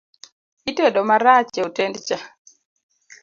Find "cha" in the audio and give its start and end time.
2.07-2.17